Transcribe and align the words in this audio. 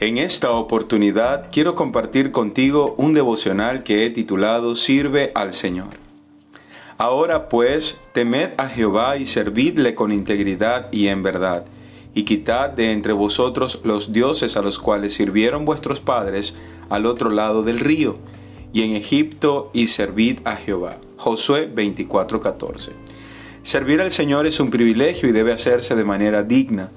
En 0.00 0.18
esta 0.18 0.50
oportunidad 0.50 1.52
quiero 1.52 1.76
compartir 1.76 2.32
contigo 2.32 2.96
un 2.98 3.14
devocional 3.14 3.84
que 3.84 4.04
he 4.04 4.10
titulado 4.10 4.74
Sirve 4.74 5.30
al 5.36 5.52
Señor. 5.52 5.90
Ahora 6.98 7.48
pues, 7.48 7.98
temed 8.12 8.50
a 8.56 8.68
Jehová 8.68 9.18
y 9.18 9.26
servidle 9.26 9.94
con 9.94 10.10
integridad 10.10 10.92
y 10.92 11.06
en 11.06 11.22
verdad, 11.22 11.66
y 12.12 12.24
quitad 12.24 12.70
de 12.70 12.90
entre 12.90 13.12
vosotros 13.12 13.80
los 13.84 14.12
dioses 14.12 14.56
a 14.56 14.62
los 14.62 14.80
cuales 14.80 15.14
sirvieron 15.14 15.64
vuestros 15.64 16.00
padres 16.00 16.56
al 16.88 17.06
otro 17.06 17.30
lado 17.30 17.62
del 17.62 17.78
río, 17.78 18.16
y 18.72 18.82
en 18.82 18.96
Egipto 18.96 19.70
y 19.72 19.86
servid 19.86 20.40
a 20.44 20.56
Jehová. 20.56 20.96
Josué 21.18 21.72
24:14. 21.72 22.90
Servir 23.62 24.00
al 24.00 24.10
Señor 24.10 24.48
es 24.48 24.58
un 24.58 24.70
privilegio 24.70 25.28
y 25.28 25.32
debe 25.32 25.52
hacerse 25.52 25.94
de 25.94 26.04
manera 26.04 26.42
digna 26.42 26.90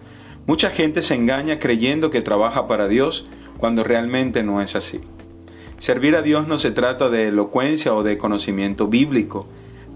Mucha 0.47 0.69
gente 0.69 1.01
se 1.01 1.13
engaña 1.13 1.59
creyendo 1.59 2.09
que 2.09 2.21
trabaja 2.21 2.67
para 2.67 2.87
Dios 2.87 3.25
cuando 3.57 3.83
realmente 3.83 4.43
no 4.43 4.61
es 4.61 4.77
así. 4.77 5.01
Servir 5.77 6.15
a 6.15 6.21
Dios 6.21 6.47
no 6.47 6.57
se 6.57 6.71
trata 6.71 7.09
de 7.09 7.27
elocuencia 7.27 7.93
o 7.93 8.01
de 8.01 8.17
conocimiento 8.17 8.87
bíblico. 8.87 9.45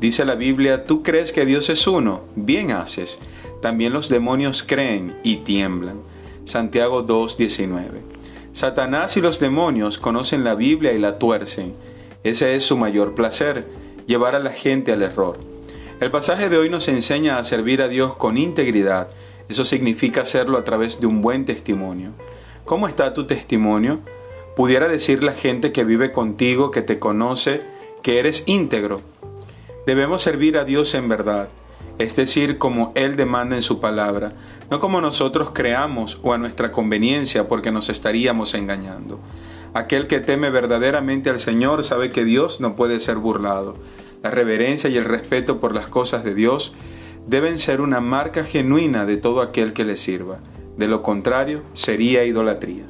Dice 0.01 0.25
la 0.25 0.35
Biblia, 0.35 0.85
tú 0.85 1.03
crees 1.03 1.31
que 1.31 1.45
Dios 1.45 1.69
es 1.69 1.87
uno, 1.87 2.21
bien 2.35 2.71
haces. 2.71 3.17
También 3.61 3.93
los 3.93 4.09
demonios 4.09 4.61
creen 4.61 5.15
y 5.23 5.37
tiemblan. 5.37 6.01
Santiago 6.43 7.07
2.19. 7.07 8.01
Satanás 8.51 9.15
y 9.15 9.21
los 9.21 9.39
demonios 9.39 9.97
conocen 9.97 10.43
la 10.43 10.55
Biblia 10.55 10.91
y 10.91 10.99
la 10.99 11.17
tuercen. 11.17 11.73
Ese 12.25 12.55
es 12.55 12.65
su 12.65 12.77
mayor 12.77 13.15
placer, 13.15 13.67
llevar 14.05 14.35
a 14.35 14.39
la 14.39 14.51
gente 14.51 14.91
al 14.91 15.01
error. 15.01 15.39
El 16.01 16.11
pasaje 16.11 16.49
de 16.49 16.57
hoy 16.57 16.69
nos 16.69 16.89
enseña 16.89 17.37
a 17.37 17.43
servir 17.45 17.81
a 17.81 17.87
Dios 17.87 18.15
con 18.15 18.37
integridad, 18.37 19.09
eso 19.51 19.65
significa 19.65 20.21
hacerlo 20.21 20.57
a 20.57 20.63
través 20.63 20.99
de 20.99 21.07
un 21.07 21.21
buen 21.21 21.45
testimonio. 21.45 22.11
¿Cómo 22.65 22.87
está 22.87 23.13
tu 23.13 23.27
testimonio? 23.27 23.99
Pudiera 24.55 24.87
decir 24.87 25.23
la 25.23 25.33
gente 25.33 25.71
que 25.71 25.83
vive 25.83 26.11
contigo, 26.11 26.71
que 26.71 26.81
te 26.81 26.99
conoce, 26.99 27.59
que 28.01 28.19
eres 28.19 28.43
íntegro. 28.45 29.01
Debemos 29.85 30.21
servir 30.21 30.57
a 30.57 30.65
Dios 30.65 30.93
en 30.93 31.09
verdad, 31.09 31.49
es 31.97 32.15
decir, 32.15 32.57
como 32.57 32.91
Él 32.95 33.15
demanda 33.15 33.55
en 33.55 33.61
su 33.61 33.79
palabra, 33.79 34.33
no 34.69 34.79
como 34.79 35.01
nosotros 35.01 35.51
creamos 35.53 36.19
o 36.23 36.33
a 36.33 36.37
nuestra 36.37 36.71
conveniencia 36.71 37.47
porque 37.47 37.71
nos 37.71 37.89
estaríamos 37.89 38.53
engañando. 38.53 39.19
Aquel 39.73 40.07
que 40.07 40.19
teme 40.19 40.49
verdaderamente 40.49 41.29
al 41.29 41.39
Señor 41.39 41.83
sabe 41.83 42.11
que 42.11 42.25
Dios 42.25 42.59
no 42.59 42.75
puede 42.75 42.99
ser 42.99 43.17
burlado. 43.17 43.75
La 44.21 44.29
reverencia 44.29 44.89
y 44.89 44.97
el 44.97 45.05
respeto 45.05 45.59
por 45.59 45.73
las 45.73 45.87
cosas 45.87 46.23
de 46.23 46.35
Dios 46.35 46.73
deben 47.27 47.59
ser 47.59 47.81
una 47.81 48.01
marca 48.01 48.43
genuina 48.43 49.05
de 49.05 49.17
todo 49.17 49.41
aquel 49.41 49.73
que 49.73 49.85
le 49.85 49.97
sirva. 49.97 50.39
De 50.77 50.87
lo 50.87 51.01
contrario, 51.01 51.63
sería 51.73 52.25
idolatría. 52.25 52.85